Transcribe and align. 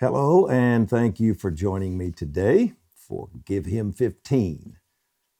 Hello, 0.00 0.46
and 0.46 0.88
thank 0.88 1.18
you 1.18 1.34
for 1.34 1.50
joining 1.50 1.98
me 1.98 2.12
today 2.12 2.74
for 2.94 3.30
Give 3.44 3.66
Him 3.66 3.92
15. 3.92 4.76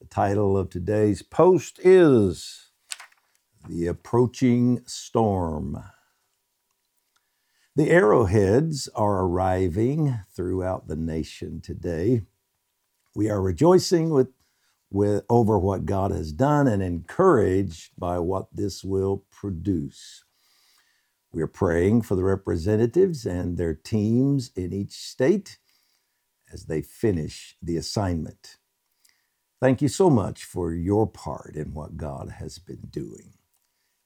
The 0.00 0.06
title 0.08 0.58
of 0.58 0.68
today's 0.68 1.22
post 1.22 1.78
is 1.84 2.72
The 3.68 3.86
Approaching 3.86 4.80
Storm. 4.84 5.84
The 7.76 7.90
arrowheads 7.92 8.88
are 8.96 9.20
arriving 9.20 10.18
throughout 10.34 10.88
the 10.88 10.96
nation 10.96 11.60
today. 11.60 12.22
We 13.14 13.30
are 13.30 13.40
rejoicing 13.40 14.10
with, 14.10 14.30
with, 14.90 15.22
over 15.30 15.56
what 15.56 15.86
God 15.86 16.10
has 16.10 16.32
done 16.32 16.66
and 16.66 16.82
encouraged 16.82 17.92
by 17.96 18.18
what 18.18 18.48
this 18.52 18.82
will 18.82 19.24
produce. 19.30 20.24
We're 21.32 21.46
praying 21.46 22.02
for 22.02 22.16
the 22.16 22.24
representatives 22.24 23.26
and 23.26 23.58
their 23.58 23.74
teams 23.74 24.50
in 24.56 24.72
each 24.72 24.92
state 24.92 25.58
as 26.52 26.66
they 26.66 26.82
finish 26.82 27.56
the 27.62 27.76
assignment. 27.76 28.56
Thank 29.60 29.82
you 29.82 29.88
so 29.88 30.10
much 30.10 30.44
for 30.44 30.72
your 30.74 31.06
part 31.06 31.56
in 31.56 31.74
what 31.74 31.96
God 31.96 32.34
has 32.38 32.58
been 32.58 32.88
doing. 32.90 33.34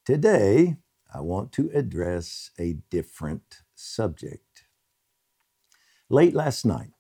Today, 0.05 0.77
I 1.15 1.21
want 1.21 1.53
to 1.53 1.71
address 1.75 2.51
a 2.59 2.75
different 2.91 3.63
subject. 3.75 4.65
Late 6.11 6.35
last 6.35 6.65
night, 6.67 6.93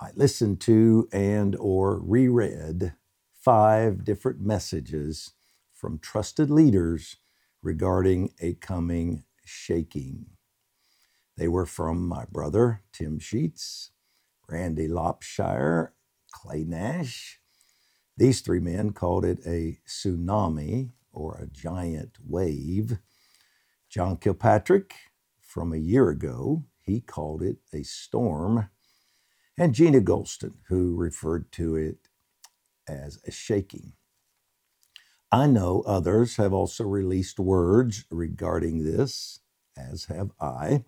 I 0.00 0.10
listened 0.14 0.60
to 0.62 1.08
and 1.12 1.56
or 1.56 2.00
reread 2.00 2.94
five 3.34 4.04
different 4.04 4.40
messages 4.40 5.32
from 5.74 5.98
trusted 6.00 6.50
leaders 6.50 7.16
regarding 7.62 8.32
a 8.40 8.54
coming 8.54 9.24
shaking. 9.48 10.26
They 11.36 11.48
were 11.48 11.66
from 11.66 12.06
my 12.08 12.24
brother, 12.30 12.82
Tim 12.92 13.18
Sheets, 13.18 13.92
Randy 14.48 14.88
Lopshire, 14.88 15.94
Clay 16.32 16.64
Nash. 16.64 17.40
These 18.16 18.42
three 18.42 18.60
men 18.60 18.92
called 18.92 19.24
it 19.24 19.40
a 19.46 19.78
tsunami 19.88 20.92
or 21.12 21.38
a 21.38 21.46
giant 21.48 22.18
wave. 22.26 22.98
John 23.90 24.16
Kilpatrick, 24.18 24.94
from 25.40 25.72
a 25.72 25.78
year 25.78 26.10
ago, 26.10 26.64
he 26.84 27.00
called 27.00 27.42
it 27.42 27.58
a 27.72 27.82
storm. 27.84 28.68
And 29.58 29.74
Gina 29.74 30.00
Gholston, 30.00 30.54
who 30.68 30.96
referred 30.96 31.52
to 31.52 31.76
it 31.76 32.08
as 32.88 33.20
a 33.26 33.32
shaking. 33.32 33.94
I 35.32 35.46
know 35.46 35.82
others 35.86 36.36
have 36.36 36.52
also 36.52 36.84
released 36.84 37.38
words 37.38 38.04
regarding 38.10 38.84
this, 38.84 39.40
as 39.76 40.06
have 40.06 40.30
I. 40.40 40.84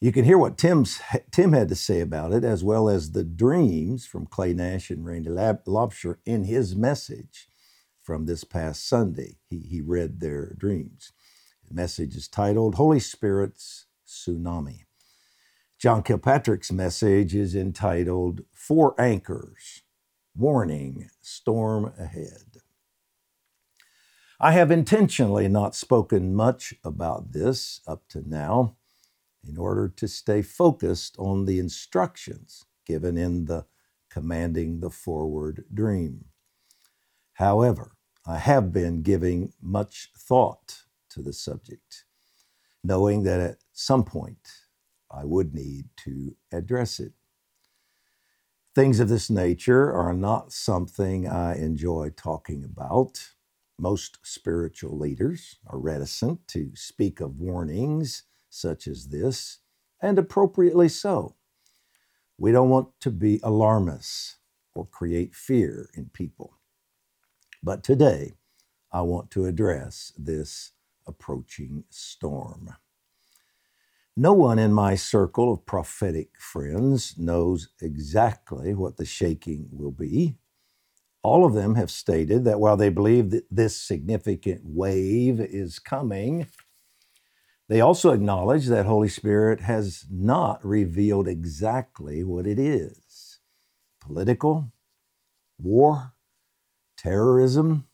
You 0.00 0.12
can 0.12 0.24
hear 0.24 0.38
what 0.38 0.58
Tim's, 0.58 1.00
Tim 1.32 1.52
had 1.52 1.68
to 1.70 1.74
say 1.74 2.00
about 2.00 2.32
it, 2.32 2.44
as 2.44 2.62
well 2.62 2.88
as 2.88 3.12
the 3.12 3.24
dreams 3.24 4.06
from 4.06 4.26
Clay 4.26 4.54
Nash 4.54 4.90
and 4.90 5.04
Randy 5.04 5.30
Lopshire 5.66 6.18
in 6.26 6.44
his 6.44 6.76
message 6.76 7.48
from 8.02 8.26
this 8.26 8.44
past 8.44 8.88
Sunday. 8.88 9.38
He, 9.48 9.58
he 9.60 9.80
read 9.80 10.20
their 10.20 10.54
dreams. 10.56 11.12
The 11.66 11.74
message 11.74 12.14
is 12.14 12.28
titled 12.28 12.76
Holy 12.76 13.00
Spirit's 13.00 13.86
Tsunami. 14.06 14.84
John 15.80 16.02
Kilpatrick's 16.02 16.72
message 16.72 17.34
is 17.34 17.54
entitled 17.56 18.42
Four 18.52 18.94
Anchors 19.00 19.82
Warning 20.36 21.10
Storm 21.22 21.92
Ahead. 21.98 22.45
I 24.38 24.52
have 24.52 24.70
intentionally 24.70 25.48
not 25.48 25.74
spoken 25.74 26.34
much 26.34 26.74
about 26.84 27.32
this 27.32 27.80
up 27.86 28.06
to 28.08 28.28
now 28.28 28.76
in 29.48 29.56
order 29.56 29.88
to 29.88 30.06
stay 30.06 30.42
focused 30.42 31.16
on 31.18 31.46
the 31.46 31.58
instructions 31.58 32.66
given 32.84 33.16
in 33.16 33.46
the 33.46 33.64
Commanding 34.10 34.80
the 34.80 34.90
Forward 34.90 35.64
Dream. 35.72 36.26
However, 37.34 37.92
I 38.26 38.38
have 38.38 38.72
been 38.72 39.02
giving 39.02 39.52
much 39.62 40.10
thought 40.16 40.82
to 41.10 41.22
the 41.22 41.32
subject, 41.32 42.04
knowing 42.84 43.22
that 43.22 43.40
at 43.40 43.58
some 43.72 44.04
point 44.04 44.50
I 45.10 45.24
would 45.24 45.54
need 45.54 45.86
to 46.04 46.36
address 46.52 47.00
it. 47.00 47.12
Things 48.74 49.00
of 49.00 49.08
this 49.08 49.30
nature 49.30 49.90
are 49.92 50.12
not 50.12 50.52
something 50.52 51.26
I 51.26 51.56
enjoy 51.56 52.10
talking 52.10 52.64
about 52.64 53.30
most 53.78 54.18
spiritual 54.22 54.98
leaders 54.98 55.56
are 55.66 55.78
reticent 55.78 56.46
to 56.48 56.70
speak 56.74 57.20
of 57.20 57.38
warnings 57.38 58.24
such 58.48 58.86
as 58.86 59.08
this, 59.08 59.58
and 60.00 60.18
appropriately 60.18 60.88
so. 60.88 61.34
We 62.38 62.52
don't 62.52 62.70
want 62.70 62.88
to 63.00 63.10
be 63.10 63.40
alarmists 63.42 64.36
or 64.74 64.86
create 64.86 65.34
fear 65.34 65.90
in 65.94 66.10
people. 66.12 66.58
But 67.62 67.82
today, 67.82 68.34
I 68.92 69.02
want 69.02 69.30
to 69.32 69.46
address 69.46 70.12
this 70.16 70.72
approaching 71.06 71.84
storm. 71.90 72.74
No 74.16 74.32
one 74.32 74.58
in 74.58 74.72
my 74.72 74.94
circle 74.94 75.52
of 75.52 75.66
prophetic 75.66 76.30
friends 76.38 77.16
knows 77.18 77.68
exactly 77.82 78.72
what 78.74 78.96
the 78.96 79.04
shaking 79.04 79.68
will 79.70 79.90
be 79.92 80.36
all 81.26 81.44
of 81.44 81.54
them 81.54 81.74
have 81.74 81.90
stated 81.90 82.44
that 82.44 82.60
while 82.60 82.76
they 82.76 82.88
believe 82.88 83.30
that 83.30 83.44
this 83.50 83.76
significant 83.76 84.60
wave 84.64 85.40
is 85.40 85.80
coming, 85.80 86.46
they 87.68 87.80
also 87.80 88.12
acknowledge 88.12 88.66
that 88.66 88.86
Holy 88.86 89.08
Spirit 89.08 89.60
has 89.62 90.04
not 90.08 90.64
revealed 90.64 91.26
exactly 91.26 92.22
what 92.22 92.46
it 92.46 92.60
is 92.60 93.40
political, 94.00 94.70
war, 95.58 96.12
terrorism, 96.96 97.88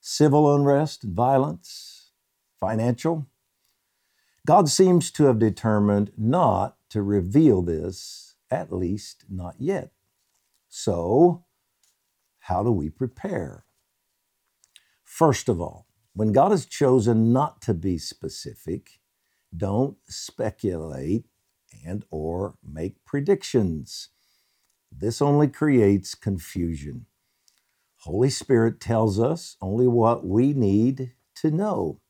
civil 0.00 0.54
unrest 0.54 1.04
and 1.04 1.14
violence, 1.14 2.12
financial. 2.58 3.26
God 4.46 4.70
seems 4.70 5.10
to 5.10 5.24
have 5.24 5.38
determined 5.38 6.10
not 6.16 6.78
to 6.88 7.02
reveal 7.02 7.60
this, 7.60 8.36
at 8.50 8.72
least 8.72 9.26
not 9.28 9.56
yet. 9.58 9.90
So, 10.70 11.45
how 12.46 12.62
do 12.62 12.70
we 12.70 12.88
prepare? 12.88 13.64
First 15.02 15.48
of 15.48 15.60
all, 15.60 15.88
when 16.12 16.30
God 16.32 16.52
has 16.52 16.64
chosen 16.64 17.32
not 17.32 17.60
to 17.62 17.74
be 17.74 17.98
specific, 17.98 19.00
don't 19.56 19.96
speculate 20.08 21.24
and 21.84 22.04
or 22.08 22.54
make 22.64 23.04
predictions. 23.04 24.10
This 24.92 25.20
only 25.20 25.48
creates 25.48 26.14
confusion. 26.14 27.06
Holy 28.02 28.30
Spirit 28.30 28.80
tells 28.80 29.18
us 29.18 29.56
only 29.60 29.88
what 29.88 30.24
we 30.24 30.52
need 30.52 31.14
to 31.36 31.50
know. 31.50 32.00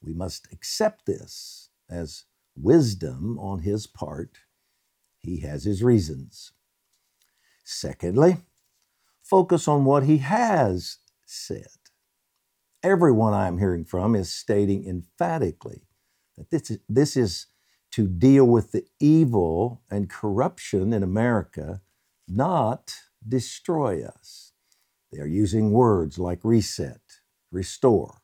We 0.00 0.14
must 0.14 0.46
accept 0.52 1.04
this 1.04 1.70
as 1.90 2.26
wisdom 2.56 3.40
on 3.40 3.60
his 3.60 3.88
part. 3.88 4.38
He 5.18 5.40
has 5.40 5.64
his 5.64 5.82
reasons. 5.82 6.52
Secondly, 7.64 8.36
focus 9.28 9.68
on 9.68 9.84
what 9.84 10.04
he 10.04 10.18
has 10.18 10.98
said. 11.26 11.66
Everyone 12.82 13.34
I'm 13.34 13.58
hearing 13.58 13.84
from 13.84 14.14
is 14.14 14.32
stating 14.32 14.86
emphatically 14.86 15.82
that 16.36 16.50
this 16.50 16.70
is, 16.70 16.78
this 16.88 17.16
is 17.16 17.46
to 17.92 18.06
deal 18.06 18.44
with 18.44 18.72
the 18.72 18.84
evil 19.00 19.82
and 19.90 20.08
corruption 20.08 20.92
in 20.92 21.02
America, 21.02 21.80
not 22.26 22.94
destroy 23.26 24.04
us. 24.04 24.52
They 25.12 25.20
are 25.20 25.26
using 25.26 25.72
words 25.72 26.18
like 26.18 26.40
reset, 26.42 27.00
restore, 27.50 28.22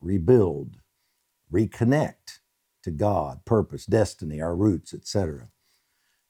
rebuild, 0.00 0.78
reconnect 1.52 2.40
to 2.82 2.90
God, 2.90 3.44
purpose, 3.44 3.86
destiny, 3.86 4.40
our 4.40 4.56
roots, 4.56 4.92
etc. 4.92 5.48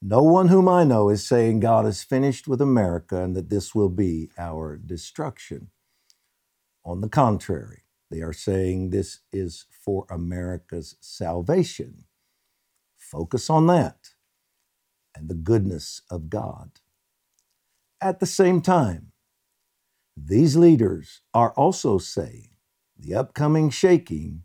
No 0.03 0.23
one 0.23 0.49
whom 0.49 0.69
I 0.69 0.85
know 0.85 1.09
is 1.11 1.27
saying 1.27 1.61
God 1.61 1.87
is 1.87 2.05
finished 2.05 2.47
with 2.49 2.61
America 2.61 3.23
and 3.23 3.35
that 3.37 3.51
this 3.51 3.75
will 3.75 3.89
be 3.89 4.31
our 4.39 4.77
destruction. 4.77 5.71
On 6.85 7.01
the 7.01 7.09
contrary, 7.09 7.83
they 8.11 8.23
are 8.23 8.33
saying 8.33 8.91
this 8.91 9.21
is 9.33 9.67
for 9.71 10.07
America's 10.11 10.97
salvation. 11.01 12.05
Focus 12.99 13.51
on 13.51 13.67
that 13.69 14.11
and 15.17 15.29
the 15.29 15.35
goodness 15.35 16.03
of 16.11 16.31
God. 16.31 16.73
At 18.01 18.21
the 18.21 18.27
same 18.27 18.61
time, 18.61 19.13
these 20.17 20.57
leaders 20.57 21.23
are 21.35 21.53
also 21.53 21.99
saying 21.99 22.51
the 22.99 23.15
upcoming 23.15 23.71
shaking 23.71 24.45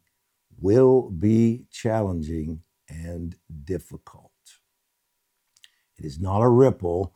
will 0.60 1.12
be 1.12 1.66
challenging 1.72 2.64
and 2.90 3.36
difficult. 3.66 4.31
It 6.02 6.08
is 6.08 6.20
not 6.20 6.42
a 6.42 6.50
ripple 6.50 7.14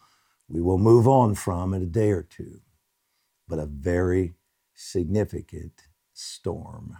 we 0.47 0.61
will 0.61 0.77
move 0.77 1.07
on 1.07 1.33
from 1.33 1.73
in 1.73 1.81
a 1.81 1.87
day 1.87 2.11
or 2.11 2.21
two, 2.21 2.61
but 3.47 3.57
a 3.57 3.65
very 3.65 4.35
significant 4.75 5.87
storm. 6.13 6.97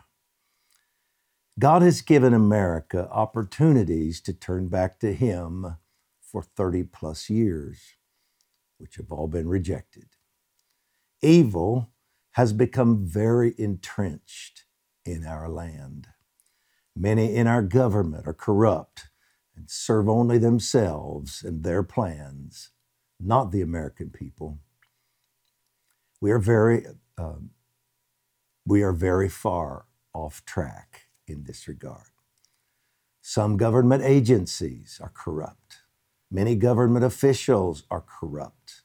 God 1.59 1.83
has 1.83 2.01
given 2.01 2.33
America 2.33 3.07
opportunities 3.11 4.19
to 4.21 4.33
turn 4.33 4.67
back 4.67 4.99
to 5.01 5.13
Him 5.13 5.75
for 6.19 6.41
30 6.41 6.85
plus 6.85 7.29
years, 7.29 7.77
which 8.79 8.95
have 8.95 9.11
all 9.11 9.27
been 9.27 9.47
rejected. 9.47 10.07
Evil 11.21 11.91
has 12.31 12.51
become 12.51 13.05
very 13.05 13.53
entrenched 13.59 14.65
in 15.05 15.23
our 15.23 15.47
land. 15.49 16.07
Many 16.95 17.35
in 17.35 17.45
our 17.45 17.61
government 17.61 18.25
are 18.25 18.33
corrupt 18.33 19.09
and 19.55 19.69
serve 19.69 20.09
only 20.09 20.37
themselves 20.37 21.43
and 21.43 21.63
their 21.63 21.83
plans, 21.83 22.71
not 23.19 23.51
the 23.51 23.61
American 23.61 24.09
people. 24.09 24.59
We 26.21 26.31
are 26.31 26.39
very, 26.39 26.85
um, 27.17 27.51
we 28.65 28.81
are 28.81 28.93
very 28.93 29.29
far 29.29 29.85
off 30.13 30.43
track 30.45 31.07
in 31.27 31.43
this 31.43 31.67
regard. 31.67 32.09
Some 33.21 33.57
government 33.57 34.03
agencies 34.03 34.99
are 35.01 35.11
corrupt. 35.13 35.81
Many 36.29 36.55
government 36.55 37.05
officials 37.05 37.83
are 37.89 38.01
corrupt. 38.01 38.81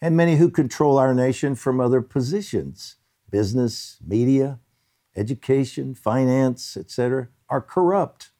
And 0.00 0.16
many 0.16 0.36
who 0.36 0.50
control 0.50 0.98
our 0.98 1.14
nation 1.14 1.54
from 1.54 1.80
other 1.80 2.00
positions, 2.00 2.96
business, 3.30 3.98
media, 4.06 4.60
education, 5.16 5.94
finance, 5.94 6.76
etc., 6.76 7.28
are 7.48 7.60
corrupt. 7.60 8.30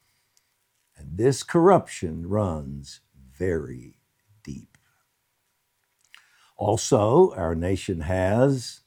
And 0.98 1.16
this 1.16 1.42
corruption 1.42 2.28
runs 2.28 3.00
very 3.38 3.98
deep. 4.42 4.76
Also, 6.56 7.32
our 7.34 7.54
nation 7.54 8.00
has, 8.00 8.80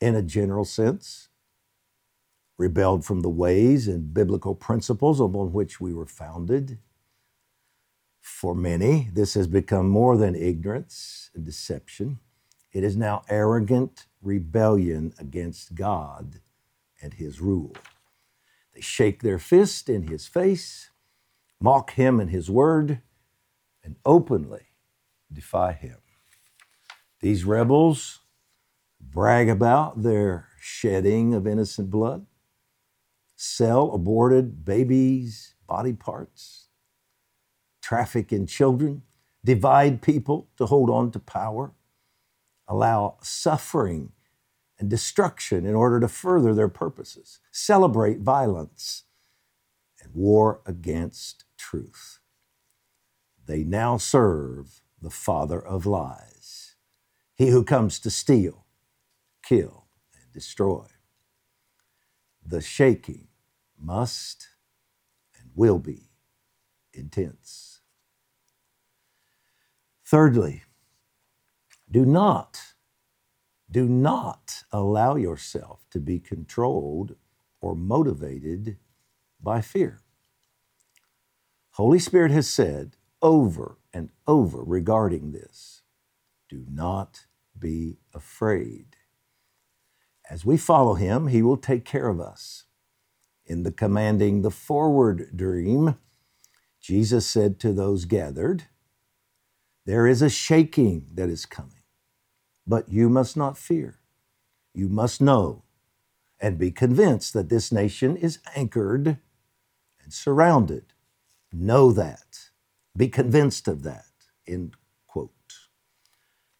in 0.00 0.14
a 0.14 0.22
general 0.22 0.66
sense, 0.66 1.28
rebelled 2.58 3.04
from 3.04 3.20
the 3.20 3.30
ways 3.30 3.88
and 3.88 4.12
biblical 4.14 4.54
principles 4.54 5.20
upon 5.20 5.52
which 5.52 5.80
we 5.80 5.94
were 5.94 6.06
founded. 6.06 6.78
For 8.20 8.54
many, 8.54 9.08
this 9.12 9.34
has 9.34 9.46
become 9.46 9.88
more 9.88 10.16
than 10.16 10.34
ignorance 10.34 11.30
and 11.34 11.44
deception. 11.44 12.18
It 12.72 12.84
is 12.84 12.96
now 12.96 13.22
arrogant 13.28 14.06
rebellion 14.20 15.14
against 15.18 15.74
God 15.74 16.40
and 17.00 17.14
His 17.14 17.40
rule. 17.40 17.74
They 18.74 18.80
shake 18.80 19.22
their 19.22 19.38
fist 19.38 19.88
in 19.88 20.08
His 20.08 20.26
face, 20.26 20.90
mock 21.60 21.92
Him 21.92 22.20
and 22.20 22.30
His 22.30 22.50
word, 22.50 23.00
and 23.82 23.96
openly 24.04 24.66
defy 25.32 25.72
Him. 25.72 25.98
These 27.20 27.44
rebels 27.44 28.20
brag 29.00 29.48
about 29.48 30.02
their 30.02 30.48
shedding 30.60 31.34
of 31.34 31.46
innocent 31.46 31.90
blood 31.90 32.26
sell 33.36 33.92
aborted 33.92 34.64
babies' 34.64 35.54
body 35.66 35.92
parts, 35.92 36.68
traffic 37.82 38.32
in 38.32 38.46
children, 38.46 39.02
divide 39.44 40.02
people 40.02 40.48
to 40.56 40.66
hold 40.66 40.90
on 40.90 41.10
to 41.12 41.18
power, 41.18 41.72
allow 42.66 43.16
suffering 43.22 44.12
and 44.78 44.90
destruction 44.90 45.64
in 45.64 45.74
order 45.74 46.00
to 46.00 46.08
further 46.08 46.52
their 46.54 46.68
purposes, 46.68 47.40
celebrate 47.50 48.20
violence 48.20 49.04
and 50.02 50.14
war 50.14 50.60
against 50.66 51.45
truth. 51.56 52.20
They 53.46 53.64
now 53.64 53.98
serve 53.98 54.82
the 55.02 55.10
father 55.10 55.60
of 55.64 55.86
lies, 55.86 56.76
he 57.34 57.48
who 57.48 57.64
comes 57.64 58.00
to 58.00 58.10
steal, 58.10 58.66
kill, 59.42 59.86
and 60.20 60.32
destroy 60.32 60.86
the 62.46 62.60
shaking 62.60 63.28
must 63.78 64.48
and 65.38 65.50
will 65.54 65.78
be 65.78 66.10
intense. 66.94 67.80
Thirdly, 70.04 70.64
do 71.90 72.04
not, 72.06 72.60
do 73.70 73.88
not 73.88 74.64
allow 74.72 75.16
yourself 75.16 75.86
to 75.90 76.00
be 76.00 76.20
controlled 76.20 77.16
or 77.60 77.74
motivated 77.74 78.78
by 79.40 79.60
fear. 79.60 80.02
Holy 81.76 81.98
Spirit 81.98 82.30
has 82.30 82.48
said 82.48 82.96
over 83.20 83.76
and 83.92 84.08
over 84.26 84.64
regarding 84.64 85.32
this 85.32 85.82
do 86.48 86.64
not 86.70 87.26
be 87.58 87.98
afraid. 88.14 88.96
As 90.30 90.42
we 90.42 90.56
follow 90.56 90.94
him, 90.94 91.26
he 91.26 91.42
will 91.42 91.58
take 91.58 91.84
care 91.84 92.08
of 92.08 92.18
us. 92.18 92.64
In 93.44 93.62
the 93.62 93.70
commanding 93.70 94.40
the 94.40 94.50
forward 94.50 95.36
dream, 95.36 95.96
Jesus 96.80 97.26
said 97.26 97.60
to 97.60 97.74
those 97.74 98.06
gathered, 98.06 98.64
There 99.84 100.06
is 100.06 100.22
a 100.22 100.30
shaking 100.30 101.06
that 101.12 101.28
is 101.28 101.44
coming, 101.44 101.84
but 102.66 102.88
you 102.88 103.10
must 103.10 103.36
not 103.36 103.58
fear. 103.58 103.98
You 104.72 104.88
must 104.88 105.20
know 105.20 105.64
and 106.40 106.58
be 106.58 106.70
convinced 106.70 107.34
that 107.34 107.50
this 107.50 107.70
nation 107.70 108.16
is 108.16 108.38
anchored 108.54 109.18
and 110.02 110.10
surrounded. 110.10 110.94
Know 111.52 111.92
that. 111.92 112.50
Be 112.96 113.08
convinced 113.08 113.68
of 113.68 113.82
that. 113.82 114.06
End 114.46 114.74
quote. 115.06 115.30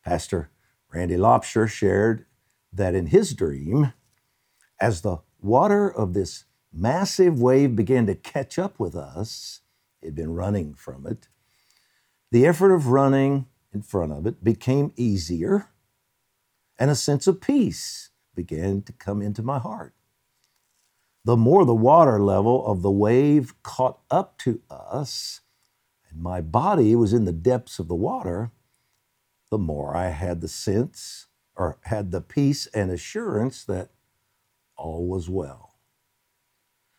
Pastor 0.05 0.51
Randy 0.93 1.17
Lopshire 1.17 1.69
shared 1.69 2.27
that 2.73 2.95
in 2.95 3.07
his 3.07 3.35
dream, 3.35 3.93
as 4.81 5.01
the 5.03 5.19
water 5.41 5.89
of 5.89 6.15
this 6.15 6.45
massive 6.73 7.41
wave 7.41 7.75
began 7.75 8.07
to 8.07 8.15
catch 8.15 8.59
up 8.59 8.79
with 8.79 8.95
us, 8.95 9.61
he'd 10.01 10.15
been 10.15 10.35
running 10.35 10.75
from 10.75 11.07
it, 11.07 11.29
the 12.31 12.47
effort 12.47 12.73
of 12.73 12.89
running 12.89 13.47
in 13.73 13.83
front 13.83 14.13
of 14.13 14.27
it 14.27 14.45
became 14.45 14.93
easier, 14.97 15.69
and 16.79 16.91
a 16.91 16.95
sense 16.95 17.27
of 17.27 17.41
peace 17.41 18.11
began 18.35 18.83
to 18.83 18.93
come 18.93 19.23
into 19.23 19.43
my 19.43 19.59
heart. 19.59 19.95
The 21.27 21.37
more 21.37 21.65
the 21.65 21.75
water 21.75 22.23
level 22.23 22.65
of 22.65 22.83
the 22.83 22.91
wave 22.91 23.61
caught 23.65 23.99
up 24.13 24.39
to 24.39 24.63
us, 24.71 25.41
and 26.09 26.23
my 26.23 26.41
body 26.41 26.95
was 26.95 27.13
in 27.13 27.25
the 27.25 27.33
depths 27.33 27.81
of 27.81 27.89
the 27.89 27.97
water, 27.97 28.53
the 29.51 29.59
more 29.59 29.97
I 29.97 30.11
had 30.11 30.41
the 30.41 30.47
sense 30.47 31.27
or 31.57 31.81
had 31.83 32.13
the 32.13 32.21
peace 32.21 32.69
and 32.69 32.93
assurance 32.93 33.65
that 33.65 33.91
all 34.77 35.09
was 35.09 35.29
well. 35.29 35.81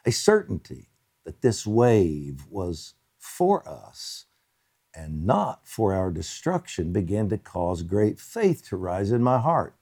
A 0.05 0.11
certainty 0.11 0.89
that 1.23 1.41
this 1.41 1.65
wave 1.65 2.47
was 2.49 2.95
for 3.17 3.65
us 3.65 4.25
and 4.93 5.25
not 5.25 5.65
for 5.65 5.93
our 5.93 6.11
destruction 6.11 6.91
began 6.91 7.29
to 7.29 7.37
cause 7.37 7.81
great 7.81 8.19
faith 8.19 8.67
to 8.67 8.75
rise 8.75 9.09
in 9.09 9.23
my 9.23 9.39
heart. 9.39 9.77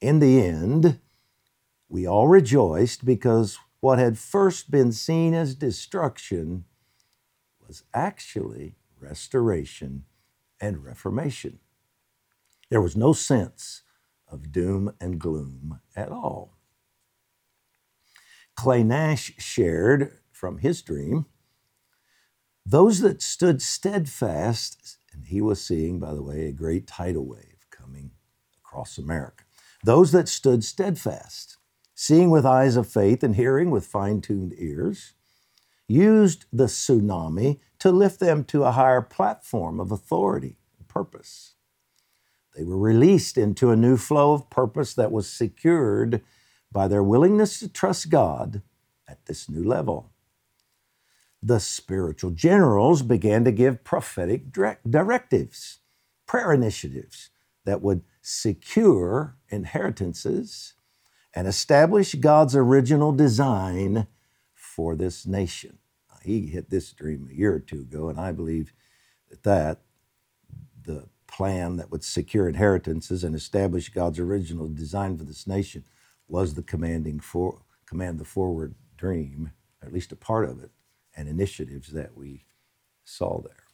In 0.00 0.18
the 0.18 0.44
end, 0.44 0.98
we 1.88 2.06
all 2.06 2.28
rejoiced 2.28 3.04
because 3.04 3.58
what 3.80 3.98
had 3.98 4.18
first 4.18 4.70
been 4.70 4.92
seen 4.92 5.34
as 5.34 5.54
destruction 5.54 6.64
was 7.66 7.84
actually 7.94 8.76
restoration 9.00 10.04
and 10.60 10.84
reformation. 10.84 11.58
There 12.70 12.80
was 12.80 12.96
no 12.96 13.12
sense 13.12 13.82
of 14.28 14.50
doom 14.50 14.92
and 15.00 15.20
gloom 15.20 15.80
at 15.94 16.10
all. 16.10 16.56
Clay 18.56 18.82
Nash 18.82 19.32
shared 19.38 20.18
from 20.32 20.58
his 20.58 20.82
dream 20.82 21.26
those 22.64 23.00
that 23.00 23.22
stood 23.22 23.62
steadfast, 23.62 24.98
and 25.12 25.26
he 25.26 25.40
was 25.40 25.64
seeing, 25.64 26.00
by 26.00 26.14
the 26.14 26.22
way, 26.22 26.46
a 26.46 26.52
great 26.52 26.88
tidal 26.88 27.24
wave 27.24 27.64
coming 27.70 28.10
across 28.58 28.98
America. 28.98 29.44
Those 29.84 30.10
that 30.10 30.28
stood 30.28 30.64
steadfast, 30.64 31.58
seeing 31.98 32.28
with 32.28 32.44
eyes 32.44 32.76
of 32.76 32.86
faith 32.86 33.24
and 33.24 33.36
hearing 33.36 33.70
with 33.70 33.86
fine 33.86 34.20
tuned 34.20 34.54
ears, 34.58 35.14
used 35.88 36.44
the 36.52 36.66
tsunami 36.66 37.58
to 37.78 37.90
lift 37.90 38.20
them 38.20 38.44
to 38.44 38.64
a 38.64 38.72
higher 38.72 39.00
platform 39.00 39.80
of 39.80 39.90
authority 39.90 40.58
and 40.78 40.86
purpose. 40.88 41.54
They 42.54 42.64
were 42.64 42.76
released 42.76 43.38
into 43.38 43.70
a 43.70 43.76
new 43.76 43.96
flow 43.96 44.34
of 44.34 44.50
purpose 44.50 44.92
that 44.94 45.10
was 45.10 45.26
secured 45.26 46.22
by 46.70 46.86
their 46.86 47.02
willingness 47.02 47.60
to 47.60 47.68
trust 47.68 48.10
God 48.10 48.60
at 49.08 49.24
this 49.24 49.48
new 49.48 49.64
level. 49.64 50.10
The 51.42 51.60
spiritual 51.60 52.32
generals 52.32 53.00
began 53.00 53.42
to 53.44 53.52
give 53.52 53.84
prophetic 53.84 54.52
directives, 54.52 55.78
prayer 56.26 56.52
initiatives 56.52 57.30
that 57.64 57.80
would 57.80 58.02
secure 58.20 59.36
inheritances 59.48 60.74
and 61.36 61.46
establish 61.46 62.14
God's 62.16 62.56
original 62.56 63.12
design 63.12 64.08
for 64.54 64.96
this 64.96 65.26
nation. 65.26 65.78
He 66.22 66.46
hit 66.46 66.70
this 66.70 66.90
dream 66.92 67.28
a 67.30 67.34
year 67.34 67.54
or 67.54 67.60
two 67.60 67.82
ago, 67.82 68.08
and 68.08 68.18
I 68.18 68.32
believe 68.32 68.72
that, 69.30 69.42
that 69.44 69.80
the 70.82 71.08
plan 71.28 71.76
that 71.76 71.90
would 71.92 72.02
secure 72.02 72.48
inheritances 72.48 73.22
and 73.22 73.34
establish 73.34 73.90
God's 73.90 74.18
original 74.18 74.66
design 74.68 75.18
for 75.18 75.24
this 75.24 75.46
nation 75.46 75.84
was 76.26 76.54
the 76.54 76.62
commanding 76.62 77.20
for 77.20 77.62
command 77.84 78.18
the 78.18 78.24
forward 78.24 78.74
dream 78.96 79.52
at 79.82 79.92
least 79.92 80.10
a 80.12 80.16
part 80.16 80.48
of 80.48 80.62
it, 80.62 80.70
and 81.16 81.28
initiatives 81.28 81.92
that 81.92 82.16
we 82.16 82.44
saw 83.04 83.40
there. 83.40 83.64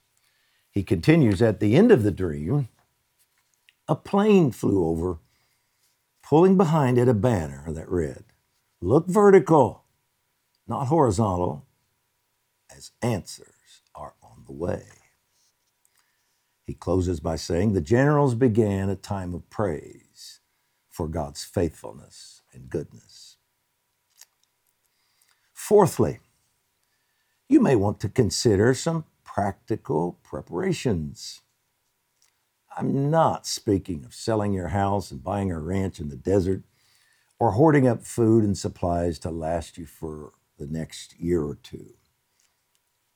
He 0.70 0.82
continues 0.82 1.40
at 1.40 1.60
the 1.60 1.74
end 1.74 1.90
of 1.90 2.02
the 2.02 2.10
dream, 2.10 2.68
a 3.88 3.94
plane 3.94 4.50
flew 4.50 4.84
over, 4.84 5.18
pulling 6.32 6.56
behind 6.56 6.96
it 6.96 7.08
a 7.08 7.12
banner 7.12 7.62
that 7.68 7.86
read, 7.90 8.24
Look 8.80 9.06
vertical, 9.06 9.84
not 10.66 10.86
horizontal, 10.86 11.66
as 12.74 12.92
answers 13.02 13.82
are 13.94 14.14
on 14.22 14.44
the 14.46 14.52
way. 14.54 14.84
He 16.64 16.72
closes 16.72 17.20
by 17.20 17.36
saying, 17.36 17.74
The 17.74 17.82
generals 17.82 18.34
began 18.34 18.88
a 18.88 18.96
time 18.96 19.34
of 19.34 19.50
praise 19.50 20.40
for 20.88 21.06
God's 21.06 21.44
faithfulness 21.44 22.40
and 22.54 22.70
goodness. 22.70 23.36
Fourthly, 25.52 26.20
you 27.46 27.60
may 27.60 27.76
want 27.76 28.00
to 28.00 28.08
consider 28.08 28.72
some 28.72 29.04
practical 29.22 30.18
preparations. 30.22 31.42
I'm 32.76 33.10
not 33.10 33.46
speaking 33.46 34.04
of 34.04 34.14
selling 34.14 34.52
your 34.52 34.68
house 34.68 35.10
and 35.10 35.22
buying 35.22 35.50
a 35.50 35.60
ranch 35.60 36.00
in 36.00 36.08
the 36.08 36.16
desert 36.16 36.62
or 37.38 37.52
hoarding 37.52 37.86
up 37.86 38.04
food 38.04 38.44
and 38.44 38.56
supplies 38.56 39.18
to 39.20 39.30
last 39.30 39.76
you 39.76 39.86
for 39.86 40.32
the 40.58 40.66
next 40.66 41.18
year 41.20 41.42
or 41.42 41.56
two. 41.56 41.94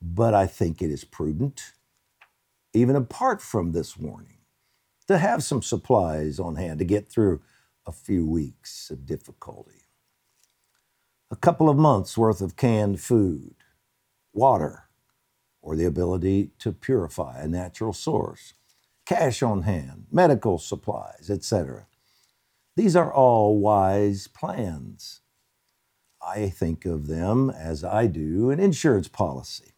But 0.03 0.35
I 0.35 0.47
think 0.47 0.83
it 0.83 0.91
is 0.91 1.05
prudent, 1.05 1.73
even 2.75 2.97
apart 2.97 3.41
from 3.41 3.73
this 3.73 3.97
warning, 3.97 4.39
to 5.09 5.19
have 5.19 5.43
some 5.43 5.63
supplies 5.63 6.39
on 6.39 6.57
hand 6.57 6.81
to 6.81 6.85
get 6.85 7.09
through 7.09 7.41
a 7.87 7.93
few 7.93 8.27
weeks 8.27 8.91
of 8.91 9.07
difficulty. 9.07 9.87
A 11.31 11.37
couple 11.37 11.69
of 11.69 11.77
months 11.77 12.19
worth 12.19 12.41
of 12.41 12.57
canned 12.57 13.01
food, 13.01 13.55
water, 14.33 14.85
or 15.63 15.77
the 15.77 15.87
ability 15.87 16.51
to 16.59 16.73
purify 16.73 17.41
a 17.41 17.49
natural 17.49 17.93
source, 17.93 18.55
cash 19.07 19.43
on 19.43 19.63
hand, 19.63 20.07
medical 20.11 20.59
supplies, 20.59 21.31
etc. 21.31 21.87
These 22.77 22.97
are 22.97 23.13
all 23.13 23.59
wise 23.59 24.27
plans. 24.29 25.21
I 26.21 26.49
think 26.49 26.85
of 26.85 27.07
them 27.07 27.51
as 27.51 27.85
I 27.85 28.07
do 28.07 28.51
an 28.51 28.61
insurance 28.61 29.09
policy. 29.09 29.75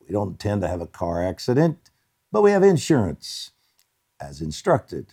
We 0.00 0.12
don't 0.12 0.38
tend 0.38 0.60
to 0.62 0.68
have 0.68 0.80
a 0.80 0.86
car 0.86 1.22
accident, 1.24 1.90
but 2.30 2.42
we 2.42 2.50
have 2.50 2.62
insurance 2.62 3.52
as 4.20 4.40
instructed 4.40 5.12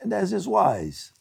and 0.00 0.12
as 0.12 0.32
is 0.32 0.46
wise. 0.46 1.12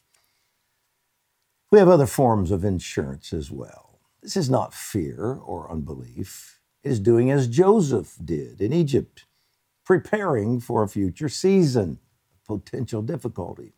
We 1.71 1.79
have 1.79 1.89
other 1.89 2.05
forms 2.05 2.51
of 2.51 2.63
insurance 2.63 3.33
as 3.33 3.49
well. 3.49 3.99
This 4.21 4.37
is 4.37 4.49
not 4.49 4.73
fear 4.73 5.39
or 5.43 5.71
unbelief 5.71 6.57
it 6.87 6.91
is 6.91 6.99
doing 7.01 7.29
as 7.29 7.49
Joseph 7.49 8.17
did 8.23 8.61
in 8.61 8.71
Egypt, 8.71 9.25
preparing 9.87 10.59
for 10.59 10.83
a 10.83 10.87
future 10.89 11.29
season 11.29 11.97
potential 12.45 13.01
difficulty. 13.01 13.71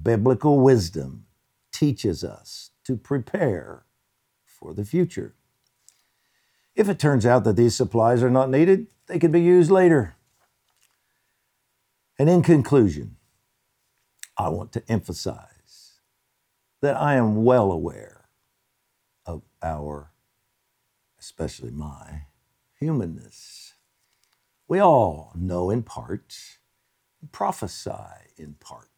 Biblical 0.00 0.58
wisdom 0.58 1.26
teaches 1.70 2.24
us 2.24 2.70
to 2.82 2.96
prepare 2.96 3.84
for 4.44 4.74
the 4.74 4.84
future. 4.84 5.36
If 6.74 6.88
it 6.88 6.98
turns 6.98 7.24
out 7.24 7.44
that 7.44 7.54
these 7.54 7.76
supplies 7.76 8.24
are 8.24 8.30
not 8.30 8.50
needed, 8.50 8.88
they 9.06 9.20
can 9.20 9.30
be 9.30 9.40
used 9.40 9.70
later. 9.70 10.16
And 12.18 12.28
in 12.28 12.42
conclusion, 12.42 13.18
I 14.36 14.48
want 14.48 14.72
to 14.72 14.82
emphasize 14.88 16.00
that 16.80 16.96
I 16.96 17.14
am 17.14 17.44
well 17.44 17.70
aware 17.70 18.24
of 19.24 19.42
our 19.62 20.10
especially 21.20 21.70
my 21.70 22.22
humanness. 22.80 23.71
We 24.72 24.80
all 24.80 25.32
know 25.34 25.68
in 25.68 25.82
part, 25.82 26.34
prophesy 27.30 27.90
in 28.38 28.54
part. 28.54 28.88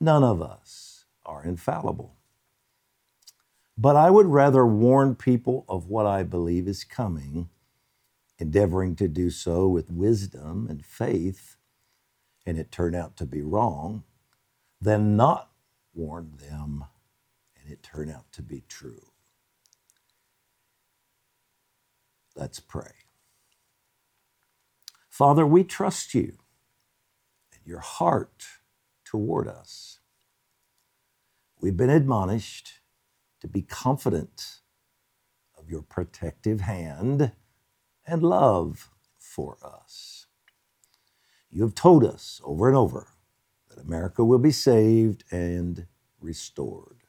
None 0.00 0.24
of 0.24 0.40
us 0.40 1.04
are 1.26 1.44
infallible. 1.44 2.16
But 3.76 3.96
I 3.96 4.08
would 4.08 4.28
rather 4.28 4.66
warn 4.66 5.14
people 5.14 5.66
of 5.68 5.88
what 5.88 6.06
I 6.06 6.22
believe 6.22 6.68
is 6.68 6.84
coming, 6.84 7.50
endeavoring 8.38 8.96
to 8.96 9.08
do 9.08 9.28
so 9.28 9.68
with 9.68 9.90
wisdom 9.90 10.68
and 10.70 10.86
faith, 10.86 11.58
and 12.46 12.56
it 12.56 12.72
turn 12.72 12.94
out 12.94 13.14
to 13.18 13.26
be 13.26 13.42
wrong, 13.42 14.04
than 14.80 15.18
not 15.18 15.50
warn 15.92 16.32
them 16.38 16.86
and 17.60 17.70
it 17.70 17.82
turn 17.82 18.08
out 18.08 18.32
to 18.32 18.40
be 18.40 18.62
true. 18.66 19.10
Let's 22.34 22.58
pray. 22.58 23.05
Father, 25.16 25.46
we 25.46 25.64
trust 25.64 26.12
you 26.12 26.36
and 27.50 27.62
your 27.64 27.80
heart 27.80 28.44
toward 29.02 29.48
us. 29.48 30.00
We've 31.58 31.74
been 31.74 31.88
admonished 31.88 32.80
to 33.40 33.48
be 33.48 33.62
confident 33.62 34.60
of 35.56 35.70
your 35.70 35.80
protective 35.80 36.60
hand 36.60 37.32
and 38.06 38.22
love 38.22 38.90
for 39.18 39.56
us. 39.64 40.26
You 41.50 41.62
have 41.62 41.74
told 41.74 42.04
us 42.04 42.42
over 42.44 42.68
and 42.68 42.76
over 42.76 43.08
that 43.70 43.82
America 43.82 44.22
will 44.22 44.38
be 44.38 44.52
saved 44.52 45.24
and 45.30 45.86
restored. 46.20 47.04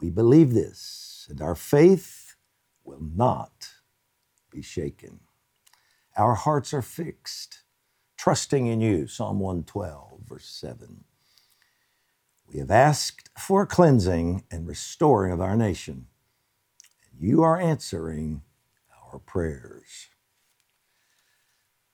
We 0.00 0.10
believe 0.10 0.54
this, 0.54 1.26
and 1.28 1.42
our 1.42 1.56
faith 1.56 2.36
will 2.84 3.02
not 3.02 3.68
be 4.48 4.62
shaken. 4.62 5.18
Our 6.18 6.34
hearts 6.34 6.74
are 6.74 6.82
fixed, 6.82 7.62
trusting 8.18 8.66
in 8.66 8.80
you. 8.80 9.06
Psalm 9.06 9.38
112, 9.38 10.22
verse 10.28 10.46
7. 10.48 11.04
We 12.48 12.58
have 12.58 12.72
asked 12.72 13.30
for 13.38 13.64
cleansing 13.66 14.42
and 14.50 14.66
restoring 14.66 15.32
of 15.32 15.40
our 15.40 15.56
nation, 15.56 16.08
and 17.04 17.22
you 17.22 17.44
are 17.44 17.60
answering 17.60 18.42
our 19.12 19.20
prayers. 19.20 20.08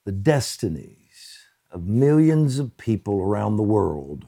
The 0.07 0.13
destinies 0.13 1.41
of 1.71 1.87
millions 1.87 2.59
of 2.59 2.79
people 2.79 3.21
around 3.21 3.59
the 3.59 3.63
world 3.63 4.27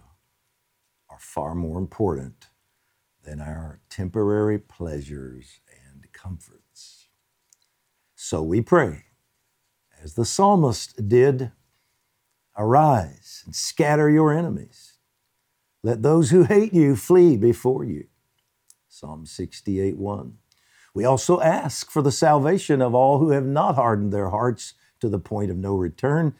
are 1.08 1.18
far 1.18 1.54
more 1.54 1.78
important 1.78 2.48
than 3.24 3.40
our 3.40 3.80
temporary 3.88 4.58
pleasures 4.58 5.60
and 5.86 6.06
comforts. 6.12 7.08
So 8.14 8.42
we 8.42 8.60
pray, 8.60 9.05
as 10.02 10.14
the 10.14 10.24
psalmist 10.24 11.08
did 11.08 11.52
arise 12.56 13.42
and 13.44 13.54
scatter 13.54 14.08
your 14.10 14.32
enemies. 14.32 14.98
Let 15.82 16.02
those 16.02 16.30
who 16.30 16.44
hate 16.44 16.72
you 16.72 16.96
flee 16.96 17.36
before 17.36 17.84
you. 17.84 18.06
Psalm 18.88 19.26
68 19.26 19.96
1. 19.96 20.38
We 20.94 21.04
also 21.04 21.40
ask 21.40 21.90
for 21.90 22.00
the 22.00 22.10
salvation 22.10 22.80
of 22.80 22.94
all 22.94 23.18
who 23.18 23.30
have 23.30 23.44
not 23.44 23.74
hardened 23.74 24.12
their 24.12 24.30
hearts 24.30 24.74
to 25.00 25.08
the 25.08 25.18
point 25.18 25.50
of 25.50 25.56
no 25.58 25.74
return. 25.74 26.34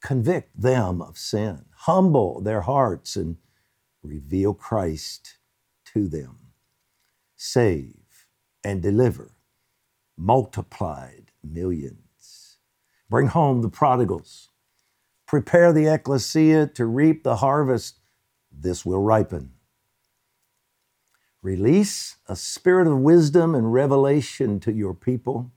Convict 0.00 0.60
them 0.60 1.02
of 1.02 1.18
sin, 1.18 1.64
humble 1.78 2.40
their 2.40 2.60
hearts, 2.60 3.16
and 3.16 3.36
reveal 4.02 4.54
Christ 4.54 5.38
to 5.92 6.06
them. 6.06 6.38
Save 7.36 8.28
and 8.62 8.80
deliver 8.80 9.32
multiplied 10.16 11.32
millions. 11.42 12.05
Bring 13.08 13.28
home 13.28 13.62
the 13.62 13.68
prodigals. 13.68 14.50
Prepare 15.26 15.72
the 15.72 15.86
ecclesia 15.86 16.66
to 16.68 16.86
reap 16.86 17.22
the 17.24 17.36
harvest. 17.36 18.00
This 18.52 18.86
will 18.86 19.02
ripen. 19.02 19.52
Release 21.42 22.16
a 22.28 22.36
spirit 22.36 22.88
of 22.88 22.98
wisdom 22.98 23.54
and 23.54 23.72
revelation 23.72 24.60
to 24.60 24.72
your 24.72 24.94
people, 24.94 25.52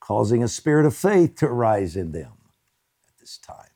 causing 0.00 0.42
a 0.42 0.48
spirit 0.48 0.86
of 0.86 0.96
faith 0.96 1.36
to 1.36 1.46
arise 1.46 1.96
in 1.96 2.12
them 2.12 2.32
at 3.08 3.18
this 3.20 3.38
time. 3.38 3.70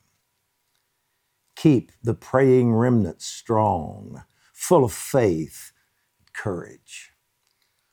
Keep 1.55 1.91
the 2.03 2.13
praying 2.13 2.73
remnant 2.73 3.21
strong, 3.21 4.23
full 4.53 4.83
of 4.83 4.93
faith 4.93 5.71
and 6.19 6.33
courage 6.33 7.10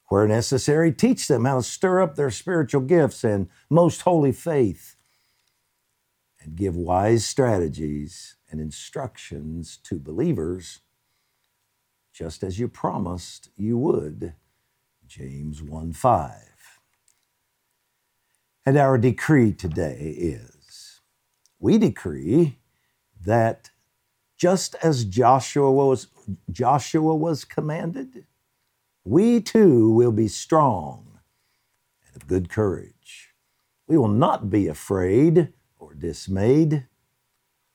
where 0.09 0.27
necessary, 0.27 0.93
teach 0.93 1.29
them 1.29 1.45
how 1.45 1.57
to 1.57 1.63
stir 1.63 2.01
up 2.01 2.17
their 2.17 2.31
spiritual 2.31 2.81
gifts 2.81 3.25
and 3.25 3.49
most 3.71 4.03
holy 4.03 4.33
faith, 4.33 4.97
and 6.41 6.57
give 6.57 6.77
wise 6.77 7.25
strategies 7.25 8.37
and 8.51 8.61
instructions 8.61 9.79
to 9.85 9.99
believers, 9.99 10.81
just 12.13 12.43
as 12.43 12.59
you 12.59 12.69
promised 12.69 13.51
you 13.57 13.77
would. 13.79 14.35
James 15.07 15.63
1 15.63 15.93
5. 15.93 16.33
And 18.67 18.77
our 18.77 18.99
decree 18.99 19.53
today 19.53 20.15
is 20.19 21.01
we 21.59 21.79
decree 21.79 22.59
that 23.25 23.71
just 24.37 24.77
as 24.83 25.05
Joshua 25.05 25.73
was, 25.73 26.09
Joshua 26.51 27.15
was 27.15 27.45
commanded, 27.45 28.27
we 29.09 29.41
too 29.41 29.91
will 29.91 30.13
be 30.13 30.29
strong 30.29 31.21
and 32.07 32.15
of 32.15 32.29
good 32.29 32.51
courage. 32.51 33.31
We 33.87 33.97
will 33.97 34.09
not 34.09 34.51
be 34.51 34.69
afraid 34.69 35.49
or 35.79 35.95
dismayed, 35.95 36.87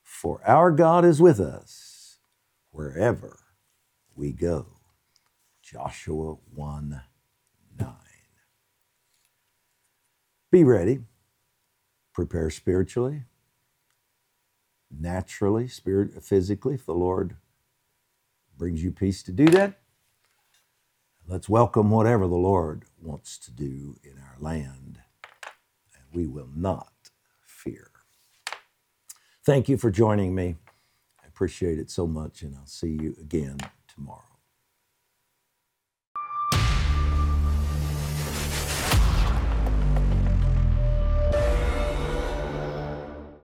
for 0.00 0.40
our 0.46 0.70
God 0.70 1.04
is 1.04 1.20
with 1.20 1.40
us 1.40 2.18
wherever 2.70 3.40
we 4.14 4.30
go. 4.30 4.66
Joshua 5.60 6.36
1 6.54 7.02
9. 7.80 7.94
Be 10.52 10.62
ready. 10.62 11.00
Prepare 12.12 12.50
spiritually, 12.50 13.24
naturally, 14.88 15.66
spirit, 15.66 16.22
physically, 16.22 16.74
if 16.74 16.86
the 16.86 16.94
Lord 16.94 17.34
brings 18.56 18.84
you 18.84 18.92
peace 18.92 19.24
to 19.24 19.32
do 19.32 19.46
that. 19.46 19.80
Let's 21.26 21.48
welcome 21.48 21.90
whatever 21.90 22.28
the 22.28 22.34
Lord 22.36 22.84
wants 23.00 23.38
to 23.38 23.50
do 23.50 23.96
in 24.04 24.18
our 24.18 24.36
land, 24.38 24.98
and 25.94 26.04
we 26.12 26.26
will 26.26 26.50
not 26.54 26.92
fear. 27.46 27.90
Thank 29.42 29.70
you 29.70 29.78
for 29.78 29.90
joining 29.90 30.34
me. 30.34 30.56
I 31.22 31.26
appreciate 31.26 31.78
it 31.78 31.90
so 31.90 32.06
much, 32.06 32.42
and 32.42 32.54
I'll 32.54 32.66
see 32.66 32.90
you 33.00 33.16
again 33.18 33.56
tomorrow. 33.88 34.33